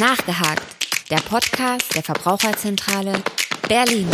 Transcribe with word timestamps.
Nachgehakt, 0.00 0.62
der 1.10 1.18
Podcast 1.18 1.94
der 1.94 2.02
Verbraucherzentrale 2.02 3.12
Berlin. 3.68 4.08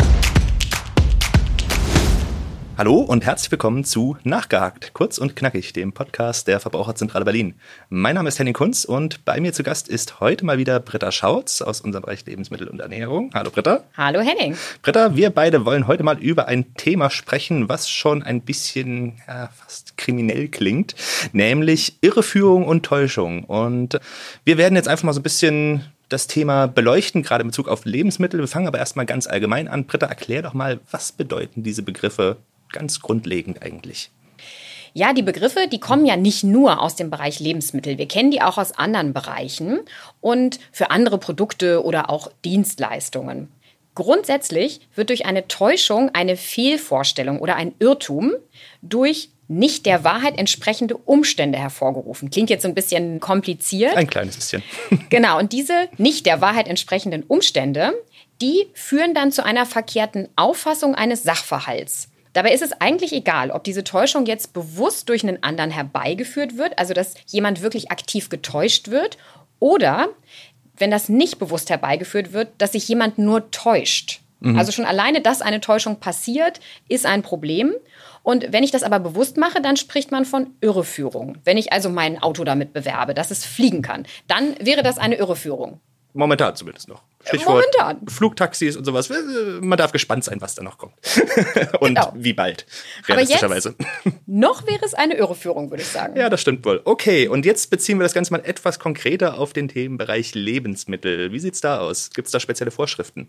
Hallo 2.76 2.96
und 2.96 3.24
herzlich 3.24 3.53
willkommen 3.53 3.85
zu 3.85 4.17
Nachgehakt, 4.24 4.94
kurz 4.94 5.17
und 5.19 5.37
knackig, 5.37 5.72
dem 5.74 5.92
Podcast 5.92 6.49
der 6.49 6.58
Verbraucherzentrale 6.58 7.24
Berlin. 7.24 7.54
Mein 7.88 8.17
Name 8.17 8.28
ist 8.28 8.40
Henning 8.40 8.53
Kunz 8.53 8.85
und 8.85 9.24
bei 9.24 9.40
mir 9.40 9.53
zu 9.53 9.62
Gast 9.62 9.88
ist 9.88 10.19
heute 10.19 10.44
mal 10.44 10.58
wieder 10.58 10.80
Britta 10.80 11.12
Schautz 11.12 11.62
aus 11.62 11.80
unserem 11.80 12.03
Bereich 12.03 12.26
Lebensmittel 12.26 12.66
und 12.66 12.80
Ernährung. 12.80 13.30
Hallo 13.32 13.53
Britta. 13.53 13.84
Hallo 13.96 14.18
Henning. 14.18 14.56
Britta, 14.82 15.14
wir 15.14 15.30
beide 15.30 15.64
wollen 15.64 15.87
heute 15.87 16.02
mal 16.02 16.18
über 16.18 16.48
ein 16.48 16.74
Thema 16.74 17.10
sprechen, 17.10 17.68
was 17.68 17.88
schon 17.88 18.24
ein 18.24 18.41
bisschen 18.41 19.23
ja, 19.28 19.50
fast 19.55 19.85
kriminell 19.97 20.48
klingt, 20.48 20.95
nämlich 21.33 21.98
Irreführung 22.01 22.66
und 22.66 22.84
Täuschung. 22.84 23.45
Und 23.45 23.98
wir 24.45 24.59
werden 24.59 24.77
jetzt 24.77 24.89
einfach 24.89 25.05
mal 25.05 25.12
so 25.12 25.20
ein 25.20 25.25
bisschen 25.25 25.84
das 26.09 26.27
Thema 26.27 26.66
beleuchten, 26.69 27.23
gerade 27.23 27.43
in 27.43 27.48
Bezug 27.48 27.69
auf 27.69 27.84
Lebensmittel. 27.84 28.41
Wir 28.41 28.48
fangen 28.48 28.69
aber 28.69 28.79
erstmal 28.79 29.06
ganz 29.06 29.27
allgemein 29.27 29.69
an. 29.69 29.87
Britta, 29.87 30.06
erklär 30.06 30.43
doch 30.43 30.55
mal, 30.55 30.80
was 30.91 31.12
bedeuten 31.12 31.62
diese 31.62 31.83
Begriffe 31.83 32.37
ganz 32.73 33.01
grundlegend 33.01 33.62
eigentlich? 33.62 34.11
Ja, 34.95 35.12
die 35.12 35.23
Begriffe, 35.23 35.69
die 35.70 35.80
kommen 35.80 36.06
ja 36.06 36.17
nicht 36.17 36.42
nur 36.42 36.81
aus 36.81 36.97
dem 36.97 37.11
Bereich 37.11 37.39
Lebensmittel. 37.39 37.98
Wir 37.98 38.09
kennen 38.09 38.31
die 38.31 38.41
auch 38.41 38.56
aus 38.56 38.73
anderen 38.73 39.12
Bereichen 39.12 39.81
und 40.23 40.59
für 40.73 40.91
andere 40.91 41.19
Produkte 41.19 41.84
oder 41.84 42.09
auch 42.09 42.31
Dienstleistungen. 42.47 43.48
Grundsätzlich 43.95 44.81
wird 44.95 45.11
durch 45.11 45.27
eine 45.27 45.48
Täuschung 45.48 46.11
eine 46.15 46.37
Fehlvorstellung 46.37 47.41
oder 47.41 47.56
ein 47.56 47.75
Irrtum 47.78 48.33
durch 48.81 49.31
nicht 49.48 49.86
der 49.86 50.05
Wahrheit 50.05 50.38
entsprechende 50.38 50.96
Umstände 50.96 51.59
hervorgerufen. 51.59 52.30
Klingt 52.30 52.50
jetzt 52.50 52.64
ein 52.64 52.74
bisschen 52.74 53.20
kompliziert. 53.20 53.96
Ein 53.96 54.09
kleines 54.09 54.36
bisschen. 54.36 54.62
genau, 55.09 55.38
und 55.38 55.52
diese 55.52 55.88
nicht 55.98 56.27
der 56.27 56.41
Wahrheit 56.41 56.69
entsprechenden 56.69 57.22
Umstände, 57.22 57.92
die 58.41 58.66
führen 58.75 59.14
dann 59.14 59.33
zu 59.33 59.44
einer 59.44 59.66
verkehrten 59.66 60.28
Auffassung 60.36 60.94
eines 60.94 61.22
Sachverhalts. 61.22 62.08
Dabei 62.33 62.53
ist 62.53 62.62
es 62.62 62.72
eigentlich 62.80 63.12
egal, 63.14 63.50
ob 63.50 63.64
diese 63.64 63.83
Täuschung 63.83 64.27
jetzt 64.27 64.53
bewusst 64.53 65.08
durch 65.08 65.22
einen 65.22 65.42
anderen 65.42 65.70
herbeigeführt 65.70 66.58
wird, 66.58 66.78
also 66.78 66.92
dass 66.92 67.14
jemand 67.28 67.62
wirklich 67.62 67.91
aktiv 67.91 68.28
getäuscht 68.28 68.88
wird, 68.88 69.16
oder 69.58 70.10
wenn 70.77 70.91
das 70.91 71.08
nicht 71.08 71.38
bewusst 71.38 71.70
herbeigeführt 71.70 72.34
wird, 72.34 72.48
dass 72.58 72.72
sich 72.72 72.86
jemand 72.88 73.16
nur 73.16 73.50
täuscht. 73.50 74.20
Mhm. 74.47 74.58
Also 74.58 74.72
schon 74.72 74.84
alleine, 74.84 75.20
dass 75.20 75.42
eine 75.42 75.61
Täuschung 75.61 75.98
passiert, 75.98 76.61
ist 76.89 77.06
ein 77.06 77.22
Problem. 77.22 77.75
Und 78.22 78.53
wenn 78.53 78.64
ich 78.64 78.70
das 78.70 78.83
aber 78.83 78.98
bewusst 78.98 79.36
mache, 79.36 79.61
dann 79.61 79.77
spricht 79.77 80.11
man 80.11 80.25
von 80.25 80.55
Irreführung. 80.61 81.38
Wenn 81.44 81.56
ich 81.56 81.72
also 81.72 81.91
mein 81.91 82.22
Auto 82.22 82.44
damit 82.44 82.72
bewerbe, 82.72 83.14
dass 83.14 83.30
es 83.30 83.44
fliegen 83.44 83.83
kann, 83.83 84.06
dann 84.27 84.56
wäre 84.61 84.83
das 84.83 84.98
eine 84.98 85.16
Irreführung. 85.16 85.80
Momentan 86.12 86.56
zumindest 86.56 86.88
noch. 86.88 87.03
Stichwort 87.25 87.64
Momentan. 87.77 88.08
Flugtaxis 88.08 88.77
und 88.77 88.84
sowas. 88.84 89.12
Man 89.61 89.77
darf 89.77 89.92
gespannt 89.92 90.25
sein, 90.25 90.41
was 90.41 90.55
da 90.55 90.62
noch 90.62 90.78
kommt. 90.78 90.94
und 91.81 91.94
genau. 91.94 92.12
wie 92.16 92.33
bald. 92.33 92.66
Realistischerweise. 93.06 93.75
noch 94.27 94.66
wäre 94.66 94.84
es 94.84 94.94
eine 94.94 95.14
Irreführung, 95.14 95.70
würde 95.70 95.83
ich 95.83 95.88
sagen. 95.88 96.16
Ja, 96.16 96.31
das 96.31 96.41
stimmt 96.41 96.64
wohl. 96.64 96.81
Okay, 96.84 97.28
und 97.28 97.44
jetzt 97.44 97.69
beziehen 97.69 97.98
wir 97.98 98.05
das 98.05 98.14
Ganze 98.14 98.33
mal 98.33 98.42
etwas 98.44 98.78
konkreter 98.78 99.38
auf 99.38 99.53
den 99.53 99.69
Themenbereich 99.69 100.34
Lebensmittel. 100.34 101.33
Wie 101.33 101.38
sieht's 101.38 101.60
da 101.60 101.81
aus? 101.81 102.10
Gibt 102.10 102.27
es 102.27 102.33
da 102.33 102.41
spezielle 102.41 102.70
Vorschriften? 102.70 103.28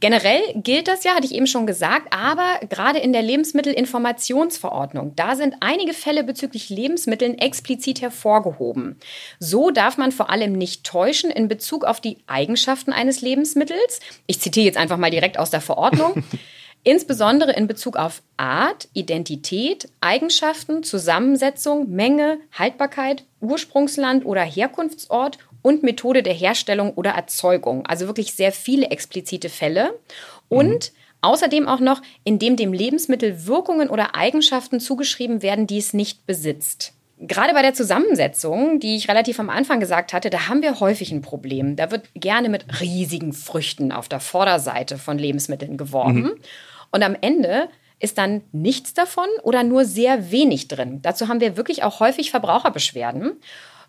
Generell 0.00 0.40
gilt 0.54 0.88
das 0.88 1.04
ja, 1.04 1.14
hatte 1.14 1.26
ich 1.26 1.34
eben 1.34 1.46
schon 1.46 1.66
gesagt, 1.66 2.12
aber 2.14 2.60
gerade 2.68 2.98
in 2.98 3.12
der 3.12 3.22
Lebensmittelinformationsverordnung, 3.22 5.14
da 5.16 5.36
sind 5.36 5.56
einige 5.60 5.92
Fälle 5.92 6.24
bezüglich 6.24 6.70
Lebensmitteln 6.70 7.38
explizit 7.38 8.00
hervorgehoben. 8.00 8.98
So 9.38 9.70
darf 9.70 9.98
man 9.98 10.12
vor 10.12 10.30
allem 10.30 10.52
nicht 10.52 10.84
täuschen 10.84 11.30
in 11.30 11.48
Bezug 11.48 11.84
auf 11.84 12.00
die 12.00 12.18
Eigenschaften 12.26 12.92
eines 12.92 13.20
Lebensmittels. 13.20 14.00
Ich 14.26 14.40
zitiere 14.40 14.66
jetzt 14.66 14.78
einfach 14.78 14.96
mal 14.96 15.10
direkt 15.10 15.38
aus 15.38 15.50
der 15.50 15.60
Verordnung. 15.60 16.24
Insbesondere 16.82 17.52
in 17.52 17.66
Bezug 17.66 17.96
auf 17.96 18.22
Art, 18.38 18.88
Identität, 18.94 19.90
Eigenschaften, 20.00 20.82
Zusammensetzung, 20.82 21.90
Menge, 21.90 22.38
Haltbarkeit, 22.52 23.24
Ursprungsland 23.40 24.24
oder 24.24 24.42
Herkunftsort 24.42 25.38
und 25.62 25.82
Methode 25.82 26.22
der 26.22 26.34
Herstellung 26.34 26.92
oder 26.94 27.10
Erzeugung. 27.10 27.86
Also 27.86 28.06
wirklich 28.06 28.34
sehr 28.34 28.52
viele 28.52 28.86
explizite 28.86 29.48
Fälle. 29.48 29.98
Und 30.48 30.92
mhm. 30.92 30.96
außerdem 31.22 31.68
auch 31.68 31.80
noch, 31.80 32.02
indem 32.24 32.56
dem 32.56 32.72
Lebensmittel 32.72 33.46
Wirkungen 33.46 33.88
oder 33.88 34.14
Eigenschaften 34.14 34.80
zugeschrieben 34.80 35.42
werden, 35.42 35.66
die 35.66 35.78
es 35.78 35.92
nicht 35.92 36.26
besitzt. 36.26 36.94
Gerade 37.22 37.52
bei 37.52 37.60
der 37.60 37.74
Zusammensetzung, 37.74 38.80
die 38.80 38.96
ich 38.96 39.08
relativ 39.08 39.38
am 39.40 39.50
Anfang 39.50 39.78
gesagt 39.78 40.14
hatte, 40.14 40.30
da 40.30 40.48
haben 40.48 40.62
wir 40.62 40.80
häufig 40.80 41.12
ein 41.12 41.20
Problem. 41.20 41.76
Da 41.76 41.90
wird 41.90 42.08
gerne 42.14 42.48
mit 42.48 42.80
riesigen 42.80 43.34
Früchten 43.34 43.92
auf 43.92 44.08
der 44.08 44.20
Vorderseite 44.20 44.96
von 44.96 45.18
Lebensmitteln 45.18 45.76
geworben. 45.76 46.22
Mhm. 46.22 46.32
Und 46.92 47.02
am 47.02 47.14
Ende 47.20 47.68
ist 47.98 48.16
dann 48.16 48.40
nichts 48.52 48.94
davon 48.94 49.28
oder 49.42 49.62
nur 49.62 49.84
sehr 49.84 50.30
wenig 50.30 50.68
drin. 50.68 51.00
Dazu 51.02 51.28
haben 51.28 51.40
wir 51.40 51.58
wirklich 51.58 51.82
auch 51.82 52.00
häufig 52.00 52.30
Verbraucherbeschwerden. 52.30 53.32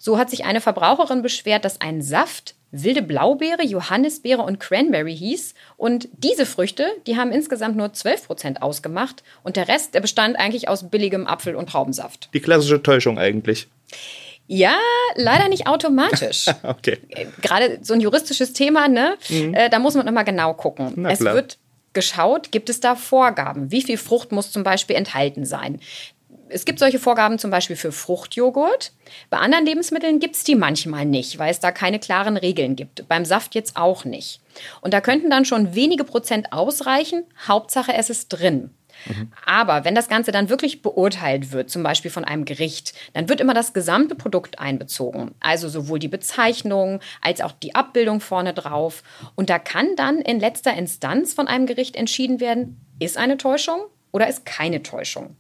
So 0.02 0.18
hat 0.18 0.32
sich 0.32 0.46
eine 0.46 0.62
Verbraucherin 0.62 1.22
beschwert, 1.22 1.64
dass 1.64 1.80
ein 1.80 2.02
Saft 2.02 2.56
wilde 2.72 3.04
Blaubeere, 3.04 3.64
Johannisbeere 3.64 4.42
und 4.42 4.60
Cranberry 4.60 5.16
hieß. 5.16 5.54
Und 5.78 6.10
diese 6.18 6.48
Früchte, 6.48 6.88
die 7.06 7.18
haben 7.18 7.32
insgesamt 7.32 7.78
nur 7.78 7.94
12 7.94 8.26
Prozent 8.26 8.62
ausgemacht. 8.64 9.22
Und 9.44 9.58
der 9.58 9.68
Rest, 9.68 9.94
der 9.94 10.00
bestand 10.00 10.40
eigentlich 10.40 10.68
aus 10.70 10.90
billigem 10.90 11.28
Apfel- 11.28 11.56
und 11.56 11.70
Traubensaft. 11.70 12.30
Die 12.34 12.40
klassische 12.40 12.82
Täuschung 12.82 13.20
eigentlich. 13.20 13.68
Ja, 14.48 14.76
leider 15.18 15.50
nicht 15.50 15.68
automatisch. 15.68 16.48
okay. 16.64 16.98
Gerade 17.44 17.78
so 17.84 17.94
ein 17.94 18.02
juristisches 18.02 18.54
Thema, 18.54 18.88
ne? 18.88 19.18
Mhm. 19.30 19.54
Äh, 19.54 19.70
da 19.70 19.78
muss 19.78 19.94
man 19.94 20.08
nochmal 20.08 20.26
genau 20.26 20.56
gucken. 20.56 21.06
es 21.06 21.20
wird 21.20 21.60
geschaut, 21.94 22.52
gibt 22.52 22.72
es 22.72 22.80
da 22.80 22.96
Vorgaben? 22.96 23.70
Wie 23.70 23.84
viel 23.84 23.98
Frucht 23.98 24.32
muss 24.32 24.52
zum 24.52 24.64
Beispiel 24.64 24.96
enthalten 24.96 25.46
sein? 25.46 25.80
Es 26.54 26.66
gibt 26.66 26.80
solche 26.80 27.00
Vorgaben 27.00 27.40
zum 27.40 27.50
Beispiel 27.52 27.76
für 27.76 27.92
Fruchtjoghurt. 27.92 28.92
Bei 29.30 29.38
anderen 29.38 29.66
Lebensmitteln 29.66 30.20
gibt 30.20 30.36
es 30.36 30.44
die 30.44 30.56
manchmal 30.56 31.06
nicht, 31.06 31.40
weil 31.40 31.52
es 31.52 31.60
da 31.60 31.72
keine 31.72 32.00
klaren 32.00 32.38
Regeln 32.38 32.76
gibt. 32.76 33.08
Beim 33.08 33.26
Saft 33.26 33.56
jetzt 33.56 33.78
auch 33.78 34.06
nicht. 34.06 34.42
Und 34.82 34.94
da 34.94 35.02
könnten 35.02 35.30
dann 35.30 35.46
schon 35.46 35.76
wenige 35.76 36.04
Prozent 36.04 36.52
ausreichen. 36.52 37.24
Hauptsache, 37.48 37.94
es 37.94 38.10
ist 38.10 38.30
drin. 38.30 38.72
Mhm. 39.06 39.32
Aber 39.46 39.86
wenn 39.86 39.96
das 39.96 40.10
Ganze 40.10 40.32
dann 40.32 40.50
wirklich 40.50 40.82
beurteilt 40.82 41.52
wird, 41.52 41.70
zum 41.70 41.84
Beispiel 41.84 42.12
von 42.12 42.26
einem 42.26 42.46
Gericht, 42.46 42.94
dann 43.14 43.30
wird 43.30 43.42
immer 43.42 43.54
das 43.54 43.74
gesamte 43.74 44.16
Produkt 44.16 44.60
einbezogen. 44.60 45.32
Also 45.40 45.70
sowohl 45.70 46.00
die 46.00 46.08
Bezeichnung 46.08 47.00
als 47.22 47.42
auch 47.42 47.52
die 47.52 47.76
Abbildung 47.76 48.20
vorne 48.20 48.54
drauf. 48.54 49.04
Und 49.36 49.50
da 49.50 49.60
kann 49.60 49.96
dann 49.96 50.20
in 50.20 50.40
letzter 50.40 50.74
Instanz 50.74 51.34
von 51.34 51.48
einem 51.48 51.66
Gericht 51.66 51.96
entschieden 51.96 52.40
werden, 52.40 52.86
ist 53.00 53.18
eine 53.18 53.38
Täuschung 53.38 53.82
oder 54.12 54.28
ist 54.28 54.46
keine 54.46 54.84
Täuschung. 54.84 55.36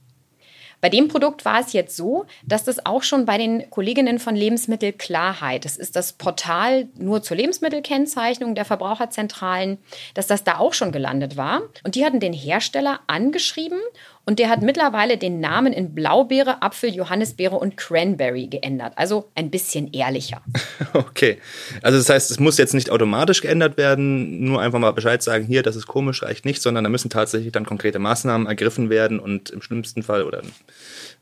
Bei 0.81 0.89
dem 0.89 1.07
Produkt 1.07 1.45
war 1.45 1.59
es 1.59 1.73
jetzt 1.73 1.95
so, 1.95 2.25
dass 2.43 2.63
das 2.63 2.85
auch 2.85 3.03
schon 3.03 3.25
bei 3.25 3.37
den 3.37 3.69
Kolleginnen 3.69 4.17
von 4.19 4.35
Lebensmittelklarheit, 4.35 5.63
das 5.63 5.77
ist 5.77 5.95
das 5.95 6.13
Portal 6.13 6.89
nur 6.97 7.21
zur 7.21 7.37
Lebensmittelkennzeichnung 7.37 8.55
der 8.55 8.65
Verbraucherzentralen, 8.65 9.77
dass 10.15 10.27
das 10.27 10.43
da 10.43 10.57
auch 10.57 10.73
schon 10.73 10.91
gelandet 10.91 11.37
war. 11.37 11.61
Und 11.83 11.95
die 11.95 12.03
hatten 12.03 12.19
den 12.19 12.33
Hersteller 12.33 12.99
angeschrieben 13.05 13.79
und 14.25 14.37
der 14.37 14.49
hat 14.49 14.61
mittlerweile 14.61 15.17
den 15.17 15.39
Namen 15.39 15.73
in 15.73 15.95
Blaubeere, 15.95 16.61
Apfel, 16.61 16.93
Johannisbeere 16.93 17.55
und 17.55 17.75
Cranberry 17.75 18.47
geändert. 18.47 18.93
Also 18.95 19.29
ein 19.35 19.49
bisschen 19.49 19.91
ehrlicher. 19.93 20.41
Okay. 20.93 21.37
Also 21.83 21.97
das 21.97 22.09
heißt, 22.09 22.31
es 22.31 22.39
muss 22.39 22.57
jetzt 22.57 22.73
nicht 22.73 22.89
automatisch 22.89 23.41
geändert 23.41 23.77
werden, 23.77 24.43
nur 24.43 24.61
einfach 24.61 24.79
mal 24.79 24.91
Bescheid 24.91 25.23
sagen, 25.23 25.45
hier, 25.45 25.63
das 25.63 25.77
ist 25.77 25.87
komisch, 25.87 26.21
reicht 26.21 26.43
nicht, 26.43 26.61
sondern 26.61 26.83
da 26.83 26.89
müssen 26.89 27.09
tatsächlich 27.09 27.51
dann 27.53 27.65
konkrete 27.65 27.97
Maßnahmen 27.97 28.45
ergriffen 28.45 28.89
werden 28.89 29.19
und 29.19 29.51
im 29.51 29.61
schlimmsten 29.61 30.03
Fall 30.03 30.23
oder 30.23 30.41
im 30.41 30.51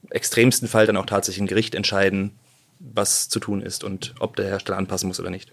extremsten 0.10 0.68
Fall 0.68 0.88
dann 0.88 0.98
auch 0.98 1.06
tatsächlich 1.06 1.42
ein 1.42 1.48
Gericht 1.48 1.76
entscheiden, 1.76 2.32
was 2.80 3.30
zu 3.30 3.40
tun 3.40 3.62
ist 3.62 3.84
und 3.84 4.16
ob 4.20 4.36
der 4.38 4.48
Hersteller 4.48 4.78
anpassen 4.78 5.08
muss 5.08 5.20
oder 5.20 5.30
nicht. 5.30 5.52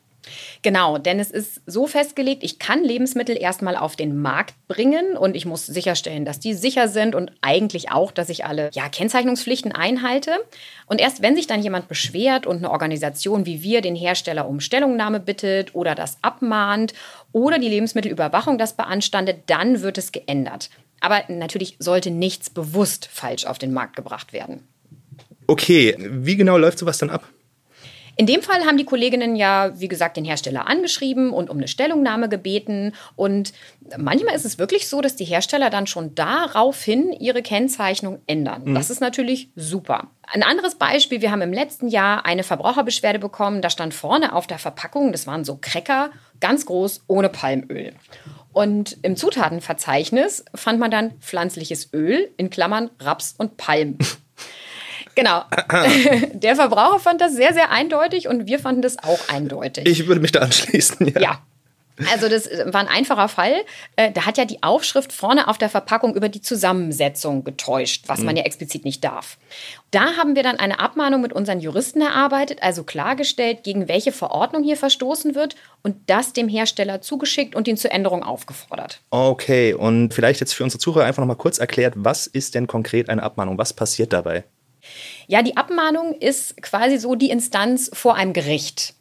Genau, 0.63 0.99
denn 0.99 1.21
es 1.21 1.31
ist 1.31 1.63
so 1.67 1.87
festgelegt, 1.87 2.43
ich 2.43 2.59
kann 2.59 2.85
Lebensmittel 2.85 3.37
erstmal 3.41 3.77
auf 3.77 3.97
den 3.97 4.21
Markt 4.21 4.55
bringen 4.69 5.17
und 5.17 5.37
ich 5.37 5.47
muss 5.47 5.67
sicherstellen, 5.67 6.25
dass 6.25 6.41
die 6.41 6.55
sicher 6.55 6.89
sind 6.89 7.15
und 7.15 7.33
eigentlich 7.41 7.91
auch, 7.91 8.11
dass 8.11 8.29
ich 8.29 8.45
alle 8.45 8.71
ja, 8.73 8.89
Kennzeichnungspflichten 8.89 9.73
einhalte. 9.73 10.33
Und 10.87 11.01
erst 11.01 11.23
wenn 11.23 11.37
sich 11.37 11.47
dann 11.47 11.63
jemand 11.63 11.89
beschwert 11.89 12.47
und 12.47 12.59
eine 12.59 12.71
Organisation 12.71 13.47
wie 13.47 13.63
wir 13.63 13.81
den 13.81 13.97
Hersteller 13.97 14.49
um 14.49 14.61
Stellungnahme 14.61 15.21
bittet 15.21 15.75
oder 15.75 15.95
das 15.95 16.19
abmahnt 16.23 16.95
oder 17.33 17.59
die 17.59 17.69
Lebensmittelüberwachung 17.69 18.59
das 18.59 18.77
beanstandet, 18.77 19.45
dann 19.47 19.83
wird 19.83 19.99
es 19.99 20.13
geändert. 20.13 20.71
Aber 21.01 21.23
natürlich 21.29 21.77
sollte 21.79 22.11
nichts 22.11 22.51
bewusst 22.51 23.09
falsch 23.13 23.47
auf 23.47 23.59
den 23.59 23.73
Markt 23.73 23.97
gebracht 23.97 24.33
werden. 24.33 24.67
Okay, 25.47 25.95
wie 25.99 26.37
genau 26.37 26.59
läuft 26.59 26.79
sowas 26.79 26.99
dann 26.99 27.11
ab? 27.11 27.29
In 28.19 28.27
dem 28.27 28.43
Fall 28.43 28.65
haben 28.65 28.79
die 28.79 28.85
Kolleginnen 28.85 29.37
ja, 29.37 29.79
wie 29.79 29.89
gesagt, 29.89 30.17
den 30.17 30.25
Hersteller 30.25 30.67
angeschrieben 30.67 31.33
und 31.33 31.51
um 31.51 31.59
eine 31.59 31.69
Stellungnahme 31.69 32.31
gebeten. 32.31 32.95
Und 33.15 33.53
manchmal 33.99 34.35
ist 34.35 34.47
es 34.47 34.59
wirklich 34.59 34.89
so, 34.89 35.03
dass 35.03 35.17
die 35.17 35.27
Hersteller 35.27 35.69
dann 35.69 35.87
schon 35.87 36.15
daraufhin 36.15 37.13
ihre 37.13 37.43
Kennzeichnung 37.43 38.21
ändern. 38.27 38.63
Mhm. 38.65 38.75
Das 38.75 38.89
ist 38.89 39.01
natürlich 39.01 39.51
super. 39.55 40.09
Ein 40.23 40.43
anderes 40.43 40.77
Beispiel, 40.77 41.21
wir 41.21 41.31
haben 41.31 41.43
im 41.43 41.53
letzten 41.53 41.89
Jahr 41.89 42.25
eine 42.25 42.43
Verbraucherbeschwerde 42.43 43.19
bekommen, 43.19 43.61
da 43.61 43.69
stand 43.69 43.93
vorne 43.93 44.35
auf 44.35 44.47
der 44.47 44.59
Verpackung, 44.59 45.13
das 45.13 45.27
waren 45.27 45.45
so 45.45 45.59
Cracker, 45.61 46.11
ganz 46.41 46.67
groß, 46.67 47.05
ohne 47.07 47.29
Palmöl. 47.29 47.93
Und 48.53 48.97
im 49.03 49.17
Zutatenverzeichnis 49.17 50.45
fand 50.55 50.81
man 50.81 50.91
dann 50.91 51.13
pflanzliches 51.21 51.93
Öl, 51.93 52.31
in 52.39 52.49
Klammern 52.49 52.91
Raps 52.99 53.35
und 53.37 53.59
Palm. 53.59 53.99
Genau. 55.17 55.43
Der 56.35 56.55
Verbraucher 56.55 57.01
fand 57.01 57.21
das 57.21 57.35
sehr, 57.35 57.53
sehr 57.53 57.73
eindeutig 57.73 58.29
und 58.29 58.47
wir 58.47 58.61
fanden 58.61 58.83
das 58.83 59.03
auch 59.03 59.29
eindeutig. 59.29 59.87
Ich 59.87 60.07
würde 60.07 60.21
mich 60.21 60.31
da 60.31 60.41
anschließen. 60.41 61.09
Ja. 61.15 61.21
ja. 61.21 61.39
Also 62.13 62.29
das 62.29 62.47
äh, 62.47 62.67
war 62.73 62.81
ein 62.81 62.89
einfacher 62.89 63.29
Fall. 63.29 63.55
Äh, 63.97 64.13
da 64.13 64.27
hat 64.27 64.37
ja 64.37 64.45
die 64.45 64.63
Aufschrift 64.63 65.13
vorne 65.13 65.49
auf 65.49 65.57
der 65.57 65.71
Verpackung 65.71 66.15
über 66.15 66.29
die 66.29 66.43
Zusammensetzung 66.43 67.45
getäuscht, 67.45 68.05
was 68.07 68.21
man 68.21 68.35
mhm. 68.35 68.39
ja 68.39 68.45
explizit 68.45 68.85
nicht 68.85 69.03
darf. 69.03 69.39
Da 69.91 70.17
haben 70.17 70.37
wir 70.37 70.43
dann 70.43 70.59
eine 70.59 70.79
Abmahnung 70.79 71.23
mit 71.23 71.33
unseren 71.33 71.61
Juristen 71.61 72.03
erarbeitet, 72.03 72.63
also 72.63 72.85
klargestellt, 72.85 73.65
gegen 73.65 73.89
welche 73.89 74.13
Verordnung 74.13 74.63
hier 74.63 74.77
verstoßen 74.77 75.35
wird 75.35 75.57
und 75.83 75.97
das 76.07 76.35
dem 76.35 76.49
Hersteller 76.49 77.01
zugeschickt 77.01 77.55
und 77.55 77.67
ihn 77.67 77.79
zur 77.79 77.93
Änderung 77.93 78.23
aufgefordert. 78.23 79.01
Okay, 79.11 79.73
und 79.73 80.13
vielleicht 80.13 80.41
jetzt 80.41 80.53
für 80.53 80.65
unsere 80.65 80.79
Zuhörer 80.79 81.07
einfach 81.07 81.23
noch 81.23 81.29
mal 81.29 81.35
kurz 81.35 81.59
erklärt, 81.59 81.95
was 81.97 82.27
ist 82.27 82.55
denn 82.55 82.67
konkret 82.67 83.09
eine 83.09 83.23
Abmahnung? 83.23 83.57
Was 83.57 83.73
passiert 83.73 84.13
dabei? 84.13 84.45
Ja, 85.27 85.43
die 85.43 85.57
Abmahnung 85.57 86.15
ist 86.15 86.61
quasi 86.63 86.99
so 86.99 87.15
die 87.15 87.31
Instanz 87.31 87.91
vor 87.93 88.15
einem 88.15 88.33
Gericht. 88.33 88.95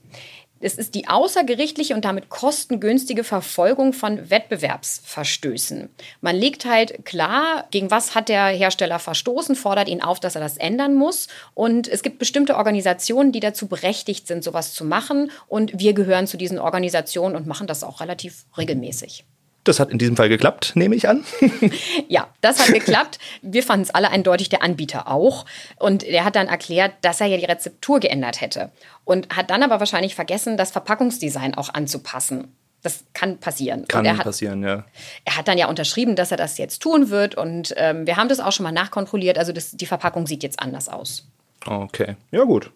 Es 0.62 0.76
ist 0.76 0.96
die 0.96 1.08
außergerichtliche 1.08 1.94
und 1.94 2.06
damit 2.06 2.30
kostengünstige 2.30 3.24
Verfolgung 3.24 3.92
von 3.94 4.30
Wettbewerbsverstößen. 4.30 5.90
Man 6.22 6.36
legt 6.36 6.66
halt 6.66 7.06
klar, 7.06 7.68
gegen 7.72 7.92
was 7.92 8.16
hat 8.16 8.30
der 8.30 8.48
Hersteller 8.48 8.98
verstoßen, 8.98 9.56
fordert 9.56 9.90
ihn 9.90 10.02
auf, 10.02 10.20
dass 10.20 10.34
er 10.34 10.42
das 10.42 10.58
ändern 10.58 10.96
muss. 10.96 11.28
Und 11.54 11.88
es 11.88 12.04
gibt 12.04 12.20
bestimmte 12.20 12.56
Organisationen, 12.56 13.32
die 13.32 13.42
dazu 13.42 13.68
berechtigt 13.68 14.28
sind, 14.28 14.44
sowas 14.44 14.74
zu 14.74 14.86
machen. 14.86 15.30
Und 15.48 15.78
wir 15.78 15.94
gehören 15.94 16.26
zu 16.26 16.38
diesen 16.38 16.58
Organisationen 16.58 17.36
und 17.36 17.48
machen 17.48 17.68
das 17.68 17.84
auch 17.84 18.00
relativ 18.00 18.46
regelmäßig. 18.58 19.26
Das 19.66 19.80
hat 19.80 19.90
in 19.90 19.98
diesem 19.98 20.16
Fall 20.16 20.30
geklappt, 20.30 20.74
nehme 20.76 20.96
ich 20.96 21.10
an. 21.10 21.26
ja, 22.08 22.28
das 22.42 22.60
hat 22.60 22.74
geklappt. 22.74 23.20
Wir 23.42 23.64
fanden 23.64 23.84
es 23.84 23.90
alle 23.90 24.12
eindeutig, 24.12 24.48
der 24.50 24.62
Anbieter 24.62 25.08
auch. 25.10 25.46
Und 25.78 26.04
er 26.04 26.24
hat 26.24 26.36
dann 26.36 26.48
erklärt, 26.48 26.94
dass 27.02 27.20
er 27.20 27.28
ja 27.28 27.38
die 27.38 27.46
Rezeptur 27.46 28.00
geändert 28.00 28.42
hätte. 28.42 28.72
Und 29.06 29.36
hat 29.36 29.50
dann 29.50 29.64
aber 29.64 29.80
wahrscheinlich 29.80 30.14
vergessen, 30.16 30.56
das 30.56 30.72
Verpackungsdesign 30.72 31.56
auch 31.56 31.74
anzupassen. 31.74 32.56
Das 32.84 33.04
kann 33.14 33.40
passieren. 33.40 33.88
Kann 33.88 34.08
hat, 34.08 34.24
passieren, 34.24 34.62
ja. 34.62 34.86
Er 35.26 35.38
hat 35.38 35.48
dann 35.48 35.58
ja 35.58 35.68
unterschrieben, 35.68 36.16
dass 36.16 36.30
er 36.30 36.38
das 36.38 36.60
jetzt 36.60 36.84
tun 36.84 37.10
wird. 37.10 37.34
Und 37.34 37.74
ähm, 37.78 38.06
wir 38.06 38.18
haben 38.18 38.30
das 38.30 38.40
auch 38.40 38.52
schon 38.52 38.64
mal 38.64 38.72
nachkontrolliert. 38.72 39.40
Also 39.40 39.52
das, 39.52 39.72
die 39.72 39.88
Verpackung 39.88 40.28
sieht 40.28 40.44
jetzt 40.44 40.60
anders 40.60 40.88
aus. 40.88 41.28
Okay, 41.66 42.16
ja 42.30 42.44
gut. 42.44 42.70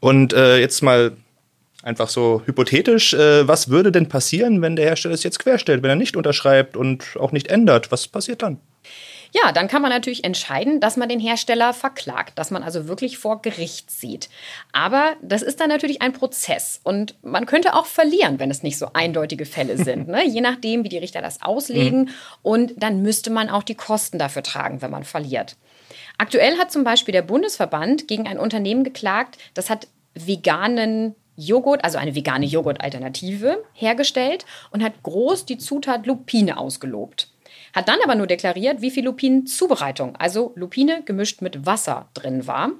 Und 0.00 0.34
äh, 0.34 0.58
jetzt 0.58 0.82
mal 0.82 1.16
Einfach 1.84 2.08
so 2.08 2.40
hypothetisch, 2.46 3.12
äh, 3.12 3.46
was 3.46 3.68
würde 3.68 3.92
denn 3.92 4.08
passieren, 4.08 4.62
wenn 4.62 4.74
der 4.74 4.86
Hersteller 4.86 5.12
es 5.12 5.22
jetzt 5.22 5.38
querstellt, 5.38 5.82
wenn 5.82 5.90
er 5.90 5.96
nicht 5.96 6.16
unterschreibt 6.16 6.78
und 6.78 7.18
auch 7.20 7.30
nicht 7.30 7.48
ändert? 7.48 7.92
Was 7.92 8.08
passiert 8.08 8.40
dann? 8.40 8.58
Ja, 9.32 9.52
dann 9.52 9.68
kann 9.68 9.82
man 9.82 9.90
natürlich 9.90 10.24
entscheiden, 10.24 10.80
dass 10.80 10.96
man 10.96 11.10
den 11.10 11.20
Hersteller 11.20 11.74
verklagt, 11.74 12.38
dass 12.38 12.50
man 12.50 12.62
also 12.62 12.88
wirklich 12.88 13.18
vor 13.18 13.42
Gericht 13.42 13.90
sieht. 13.90 14.30
Aber 14.72 15.14
das 15.20 15.42
ist 15.42 15.60
dann 15.60 15.68
natürlich 15.68 16.00
ein 16.00 16.14
Prozess 16.14 16.80
und 16.84 17.16
man 17.22 17.44
könnte 17.44 17.74
auch 17.74 17.84
verlieren, 17.84 18.38
wenn 18.38 18.50
es 18.50 18.62
nicht 18.62 18.78
so 18.78 18.88
eindeutige 18.94 19.44
Fälle 19.44 19.76
sind, 19.76 20.08
ne? 20.08 20.26
je 20.26 20.40
nachdem, 20.40 20.84
wie 20.84 20.88
die 20.88 20.98
Richter 20.98 21.20
das 21.20 21.42
auslegen. 21.42 22.02
Mhm. 22.02 22.08
Und 22.40 22.72
dann 22.76 23.02
müsste 23.02 23.28
man 23.28 23.50
auch 23.50 23.62
die 23.62 23.74
Kosten 23.74 24.18
dafür 24.18 24.42
tragen, 24.42 24.80
wenn 24.80 24.90
man 24.90 25.04
verliert. 25.04 25.56
Aktuell 26.16 26.56
hat 26.56 26.72
zum 26.72 26.82
Beispiel 26.82 27.12
der 27.12 27.22
Bundesverband 27.22 28.08
gegen 28.08 28.26
ein 28.26 28.38
Unternehmen 28.38 28.84
geklagt, 28.84 29.36
das 29.52 29.68
hat 29.68 29.88
veganen 30.14 31.14
Joghurt, 31.36 31.84
also 31.84 31.98
eine 31.98 32.14
vegane 32.14 32.46
Joghurt-Alternative, 32.46 33.64
hergestellt 33.72 34.46
und 34.70 34.82
hat 34.82 35.02
groß 35.02 35.46
die 35.46 35.58
Zutat 35.58 36.06
Lupine 36.06 36.58
ausgelobt. 36.58 37.28
Hat 37.72 37.88
dann 37.88 37.98
aber 38.04 38.14
nur 38.14 38.28
deklariert, 38.28 38.80
wie 38.80 38.90
viel 38.90 39.04
Lupinenzubereitung, 39.04 40.14
also 40.16 40.52
Lupine 40.54 41.02
gemischt 41.02 41.42
mit 41.42 41.66
Wasser 41.66 42.08
drin 42.14 42.46
war. 42.46 42.70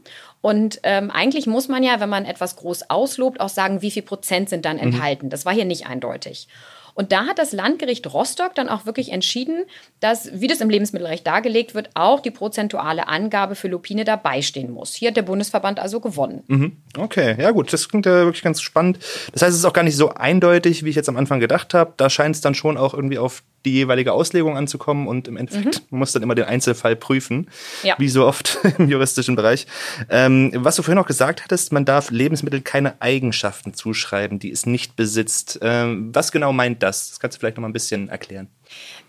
Und 0.45 0.81
ähm, 0.83 1.11
eigentlich 1.11 1.47
muss 1.47 1.69
man 1.69 1.83
ja, 1.83 2.01
wenn 2.01 2.11
man 2.11 2.27
etwas 2.27 2.57
groß 2.57 2.91
auslobt, 2.91 3.41
auch 3.41 3.49
sagen, 3.49 3.81
wie 3.81 3.91
viel 3.91 4.03
Prozent 4.03 4.51
sind 4.51 4.67
dann 4.67 4.77
mhm. 4.77 4.83
enthalten. 4.83 5.31
Das 5.31 5.47
war 5.47 5.55
hier 5.55 5.65
nicht 5.65 5.87
eindeutig. 5.87 6.49
Und 6.93 7.13
da 7.13 7.25
hat 7.25 7.39
das 7.39 7.53
Landgericht 7.53 8.13
Rostock 8.13 8.55
dann 8.55 8.69
auch 8.69 8.85
wirklich 8.85 9.11
entschieden, 9.11 9.65
dass, 10.01 10.39
wie 10.39 10.47
das 10.47 10.61
im 10.61 10.69
Lebensmittelrecht 10.69 11.27
dargelegt 11.27 11.75
wird, 11.75 11.89
auch 11.95 12.21
die 12.21 12.31
prozentuale 12.31 13.09
Angabe 13.09 13.55
für 13.55 13.69
Lupine 13.69 14.05
dabei 14.05 14.43
stehen 14.43 14.71
muss. 14.71 14.95
Hier 14.95 15.09
hat 15.09 15.17
der 15.17 15.23
Bundesverband 15.23 15.81
also 15.81 16.01
gewonnen. 16.01 16.45
Mhm. 16.47 16.77
Okay, 16.99 17.37
ja 17.41 17.51
gut, 17.51 17.73
das 17.73 17.89
klingt 17.89 18.05
ja 18.05 18.25
wirklich 18.25 18.43
ganz 18.43 18.61
spannend. 18.61 18.99
Das 19.33 19.41
heißt, 19.41 19.53
es 19.53 19.59
ist 19.61 19.65
auch 19.65 19.73
gar 19.73 19.83
nicht 19.83 19.97
so 19.97 20.11
eindeutig, 20.11 20.85
wie 20.85 20.91
ich 20.91 20.97
jetzt 20.97 21.09
am 21.09 21.17
Anfang 21.17 21.41
gedacht 21.41 21.73
habe. 21.73 21.95
Da 21.97 22.11
scheint 22.11 22.37
es 22.37 22.43
dann 22.43 22.55
schon 22.55 22.77
auch 22.77 22.93
irgendwie 22.93 23.19
auf 23.19 23.43
die 23.65 23.73
jeweilige 23.73 24.13
Auslegung 24.13 24.57
anzukommen 24.57 25.09
und 25.09 25.27
im 25.27 25.37
Endeffekt 25.37 25.91
mhm. 25.91 25.99
muss 25.99 26.13
dann 26.13 26.23
immer 26.23 26.35
den 26.35 26.45
Einzelfall 26.45 26.97
prüfen, 26.97 27.49
ja. 27.83 27.95
wie 27.99 28.09
so 28.09 28.27
oft 28.27 28.59
im 28.79 28.89
juristischen 28.89 29.37
Bereich. 29.37 29.67
Ähm, 30.11 30.34
was 30.55 30.77
du 30.77 30.83
vorhin 30.83 30.99
auch 30.99 31.07
gesagt 31.07 31.45
hattest, 31.45 31.73
man 31.73 31.85
darf 31.85 32.11
Lebensmittel 32.11 32.61
keine 32.61 33.01
Eigenschaften 33.01 33.75
zuschreiben, 33.75 34.39
die 34.39 34.51
es 34.51 34.67
nicht 34.67 34.97
besitzt. 34.97 35.59
Ähm, 35.63 36.11
was 36.15 36.33
genau 36.33 36.53
meint 36.53 36.83
das? 36.83 37.11
Das 37.11 37.21
kannst 37.21 37.37
du 37.37 37.41
vielleicht 37.41 37.57
noch 37.57 37.63
mal 37.63 37.69
ein 37.69 37.73
bisschen 37.73 38.09
erklären. 38.09 38.49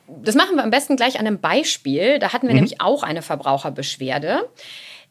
Das 0.08 0.36
machen 0.36 0.56
wir 0.56 0.64
am 0.64 0.70
besten 0.70 0.96
gleich 0.96 1.20
an 1.20 1.26
einem 1.26 1.40
Beispiel. 1.40 2.20
Da 2.20 2.34
hatten 2.34 2.48
wir 2.48 2.54
mhm. 2.54 2.58
nämlich 2.62 2.82
auch 2.82 3.04
eine 3.04 3.22
Verbraucherbeschwerde. 3.22 4.50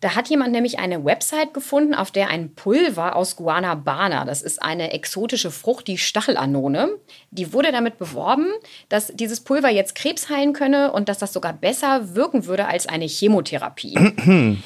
Da 0.00 0.14
hat 0.14 0.28
jemand 0.28 0.52
nämlich 0.52 0.78
eine 0.78 1.04
Website 1.04 1.54
gefunden, 1.54 1.94
auf 1.94 2.10
der 2.10 2.28
ein 2.28 2.54
Pulver 2.54 3.16
aus 3.16 3.36
Guanabana, 3.36 4.26
das 4.26 4.42
ist 4.42 4.62
eine 4.62 4.92
exotische 4.92 5.50
Frucht, 5.50 5.86
die 5.88 5.96
Stachelanone, 5.96 6.90
die 7.30 7.54
wurde 7.54 7.72
damit 7.72 7.96
beworben, 7.96 8.48
dass 8.90 9.12
dieses 9.14 9.40
Pulver 9.40 9.70
jetzt 9.70 9.94
Krebs 9.94 10.28
heilen 10.28 10.52
könne 10.52 10.92
und 10.92 11.08
dass 11.08 11.18
das 11.18 11.32
sogar 11.32 11.54
besser 11.54 12.14
wirken 12.14 12.44
würde 12.44 12.66
als 12.66 12.86
eine 12.86 13.06
Chemotherapie. 13.06 14.58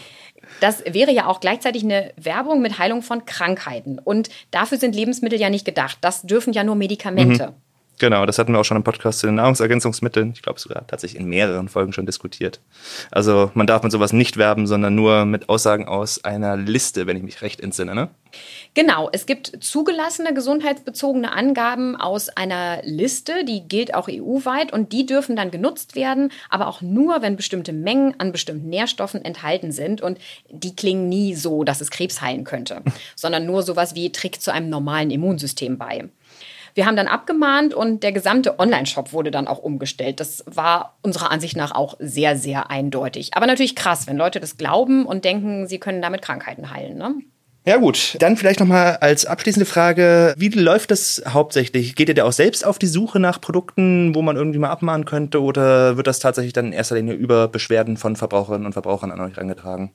Das 0.61 0.83
wäre 0.85 1.13
ja 1.13 1.27
auch 1.27 1.41
gleichzeitig 1.41 1.85
eine 1.85 2.13
Werbung 2.17 2.61
mit 2.61 2.79
Heilung 2.79 3.03
von 3.03 3.25
Krankheiten. 3.25 3.99
Und 3.99 4.29
dafür 4.51 4.79
sind 4.79 4.95
Lebensmittel 4.95 5.41
ja 5.41 5.51
nicht 5.51 5.65
gedacht. 5.65 5.99
Das 6.01 6.23
dürfen 6.23 6.53
ja 6.53 6.65
nur 6.65 6.75
Medikamente. 6.75 7.49
Mhm. 7.49 7.69
Genau, 7.99 8.27
das 8.27 8.39
hatten 8.39 8.53
wir 8.53 8.61
auch 8.61 8.65
schon 8.65 8.77
im 8.77 8.85
Podcast 8.85 9.19
zu 9.19 9.27
den 9.27 9.35
Nahrungsergänzungsmitteln. 9.37 10.33
Ich 10.33 10.43
glaube 10.43 10.61
sogar 10.61 10.87
tatsächlich 10.87 11.21
in 11.21 11.29
mehreren 11.29 11.69
Folgen 11.69 11.93
schon 11.93 12.07
diskutiert. 12.07 12.61
Also 13.11 13.51
man 13.55 13.67
darf 13.67 13.83
mit 13.83 13.91
sowas 13.91 14.13
nicht 14.13 14.37
werben, 14.37 14.69
sondern 14.69 14.95
nur 14.95 15.25
mit 15.25 15.49
Aussagen 15.49 15.89
aus 15.89 16.23
einer 16.25 16.57
Liste, 16.57 17.09
wenn 17.09 17.17
ich 17.17 17.25
mich 17.25 17.43
recht 17.43 17.61
entsinne. 17.61 17.97
Ne? 17.97 18.09
Genau, 18.75 19.09
es 19.13 19.27
gibt 19.27 19.65
zugelassene 19.65 20.35
gesundheitsbezogene 20.35 21.33
Angaben 21.33 21.97
aus 21.97 22.29
einer 22.29 22.81
Liste, 22.85 23.45
die 23.45 23.67
gilt 23.67 23.95
auch 23.95 24.09
EU-weit 24.09 24.73
und 24.73 24.93
die 24.93 25.07
dürfen 25.07 25.37
dann 25.37 25.51
genutzt 25.51 25.97
werden, 25.97 26.31
aber 26.49 26.69
auch 26.69 26.81
nur, 26.81 27.23
wenn 27.23 27.37
bestimmte 27.37 27.73
Mengen 27.73 28.15
an 28.19 28.31
bestimmten 28.31 28.69
Nährstoffen 28.69 29.25
enthalten 29.25 29.73
sind 29.73 30.01
und 30.01 30.19
die 30.49 30.77
klingen 30.77 31.09
nie 31.09 31.35
so, 31.35 31.65
dass 31.65 31.81
es 31.81 31.91
Krebs 31.91 32.21
heilen 32.21 32.45
könnte, 32.45 32.83
sondern 33.17 33.47
nur 33.47 33.63
sowas 33.63 33.95
wie 33.95 34.13
Trick 34.13 34.41
zu 34.41 34.53
einem 34.53 34.69
normalen 34.69 35.11
Immunsystem 35.11 35.79
bei. 35.79 36.09
Wir 36.75 36.87
haben 36.87 36.95
dann 36.95 37.09
abgemahnt 37.09 37.75
und 37.75 38.05
der 38.05 38.13
gesamte 38.13 38.61
Online-Shop 38.61 39.13
wurde 39.13 39.33
dann 39.33 39.49
auch 39.49 39.59
umgestellt. 39.59 40.21
Das 40.21 40.45
war 40.47 40.97
unserer 41.03 41.33
Ansicht 41.33 41.57
nach 41.57 41.73
auch 41.73 41.97
sehr, 41.99 42.37
sehr 42.37 42.71
eindeutig. 42.71 43.35
Aber 43.35 43.49
natürlich 43.49 43.75
krass, 43.75 44.07
wenn 44.07 44.17
Leute 44.17 44.39
das 44.39 44.57
glauben 44.57 45.05
und 45.05 45.25
denken, 45.25 45.67
sie 45.67 45.81
können 45.81 46.01
damit 46.01 46.23
Krankheiten 46.23 46.71
heilen. 46.71 46.97
Ne? 46.97 47.17
Ja 47.69 47.77
gut, 47.77 48.17
dann 48.21 48.39
vielleicht 48.39 48.61
nochmal 48.61 48.97
als 49.03 49.27
abschließende 49.27 49.67
Frage, 49.67 50.33
wie 50.39 50.49
läuft 50.49 50.91
das 50.91 51.23
hauptsächlich? 51.29 51.97
Geht 51.97 52.09
ihr 52.09 52.15
da 52.15 52.25
auch 52.25 52.33
selbst 52.33 52.65
auf 52.65 52.79
die 52.79 52.87
Suche 52.87 53.21
nach 53.21 53.43
Produkten, 53.43 54.15
wo 54.15 54.23
man 54.23 54.37
irgendwie 54.37 54.59
mal 54.59 54.71
abmahnen 54.71 55.05
könnte 55.05 55.43
oder 55.43 55.99
wird 55.99 56.07
das 56.07 56.19
tatsächlich 56.19 56.55
dann 56.55 56.69
in 56.69 56.73
erster 56.73 56.95
Linie 56.95 57.13
über 57.13 57.47
Beschwerden 57.47 57.99
von 57.99 58.17
Verbraucherinnen 58.17 58.65
und 58.65 58.73
Verbrauchern 58.73 59.11
an 59.11 59.21
euch 59.21 59.37
herangetragen? 59.37 59.91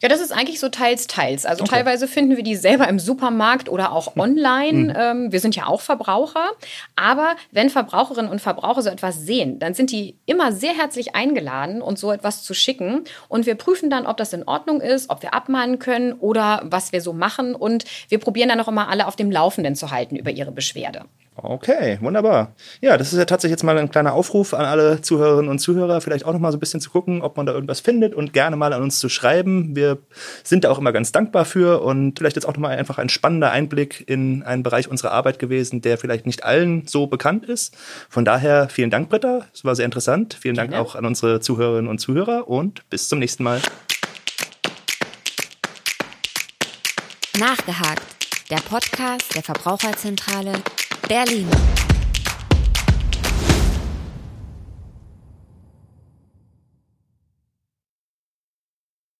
Ja, 0.00 0.08
das 0.08 0.20
ist 0.20 0.32
eigentlich 0.32 0.60
so 0.60 0.68
teils, 0.68 1.06
teils. 1.08 1.44
Also 1.44 1.64
okay. 1.64 1.76
teilweise 1.76 2.06
finden 2.06 2.36
wir 2.36 2.44
die 2.44 2.56
selber 2.56 2.88
im 2.88 2.98
Supermarkt 2.98 3.68
oder 3.68 3.92
auch 3.92 4.14
hm. 4.14 4.20
online. 4.20 4.78
Mhm. 4.78 4.94
Ähm, 4.96 5.32
wir 5.32 5.40
sind 5.40 5.56
ja 5.56 5.66
auch 5.66 5.80
Verbraucher. 5.80 6.50
Aber 6.94 7.34
wenn 7.50 7.70
Verbraucherinnen 7.70 8.30
und 8.30 8.40
Verbraucher 8.40 8.82
so 8.82 8.90
etwas 8.90 9.20
sehen, 9.20 9.58
dann 9.58 9.74
sind 9.74 9.90
die 9.90 10.16
immer 10.26 10.52
sehr 10.52 10.72
herzlich 10.72 11.14
eingeladen, 11.14 11.82
uns 11.82 12.00
so 12.00 12.12
etwas 12.12 12.42
zu 12.42 12.54
schicken. 12.54 13.04
Und 13.28 13.46
wir 13.46 13.56
prüfen 13.56 13.90
dann, 13.90 14.06
ob 14.06 14.16
das 14.16 14.32
in 14.32 14.44
Ordnung 14.44 14.80
ist, 14.80 15.10
ob 15.10 15.22
wir 15.22 15.34
abmahnen 15.34 15.78
können 15.78 16.12
oder 16.12 16.62
was 16.64 16.92
wir 16.92 17.00
so 17.00 17.12
machen. 17.12 17.54
Und 17.54 17.84
wir 18.08 18.18
probieren 18.18 18.48
dann 18.48 18.60
auch 18.60 18.68
immer 18.68 18.88
alle 18.88 19.06
auf 19.06 19.16
dem 19.16 19.30
Laufenden 19.30 19.74
zu 19.74 19.90
halten 19.90 20.16
über 20.16 20.30
ihre 20.30 20.52
Beschwerde. 20.52 21.04
Okay, 21.42 21.98
wunderbar. 22.00 22.52
Ja, 22.80 22.96
das 22.96 23.12
ist 23.12 23.18
ja 23.18 23.24
tatsächlich 23.24 23.52
jetzt 23.52 23.62
mal 23.62 23.78
ein 23.78 23.90
kleiner 23.90 24.12
Aufruf 24.12 24.54
an 24.54 24.64
alle 24.64 25.00
Zuhörerinnen 25.00 25.48
und 25.48 25.60
Zuhörer, 25.60 26.00
vielleicht 26.00 26.24
auch 26.24 26.32
noch 26.32 26.40
mal 26.40 26.50
so 26.50 26.56
ein 26.56 26.60
bisschen 26.60 26.80
zu 26.80 26.90
gucken, 26.90 27.22
ob 27.22 27.36
man 27.36 27.46
da 27.46 27.52
irgendwas 27.52 27.78
findet 27.78 28.12
und 28.12 28.32
gerne 28.32 28.56
mal 28.56 28.72
an 28.72 28.82
uns 28.82 28.98
zu 28.98 29.08
schreiben. 29.08 29.76
Wir 29.76 29.87
sind 30.44 30.64
da 30.64 30.70
auch 30.70 30.78
immer 30.78 30.92
ganz 30.92 31.12
dankbar 31.12 31.44
für 31.44 31.82
und 31.82 32.18
vielleicht 32.18 32.36
jetzt 32.36 32.44
auch 32.44 32.52
noch 32.52 32.60
mal 32.60 32.76
einfach 32.76 32.98
ein 32.98 33.08
spannender 33.08 33.50
Einblick 33.50 34.04
in 34.06 34.42
einen 34.42 34.62
Bereich 34.62 34.88
unserer 34.88 35.12
Arbeit 35.12 35.38
gewesen, 35.38 35.80
der 35.80 35.98
vielleicht 35.98 36.26
nicht 36.26 36.44
allen 36.44 36.86
so 36.86 37.06
bekannt 37.06 37.46
ist. 37.46 37.76
Von 38.08 38.24
daher 38.24 38.68
vielen 38.68 38.90
Dank, 38.90 39.08
Britta. 39.08 39.46
Es 39.54 39.64
war 39.64 39.74
sehr 39.74 39.84
interessant. 39.84 40.36
Vielen 40.40 40.56
Dank 40.56 40.74
auch 40.74 40.94
an 40.94 41.06
unsere 41.06 41.40
Zuhörerinnen 41.40 41.90
und 41.90 41.98
Zuhörer 41.98 42.48
und 42.48 42.88
bis 42.90 43.08
zum 43.08 43.18
nächsten 43.18 43.42
Mal. 43.42 43.60
Nachgehakt. 47.38 48.02
Der 48.50 48.56
Podcast 48.56 49.34
der 49.34 49.42
Verbraucherzentrale 49.42 50.52
Berlin. 51.06 51.48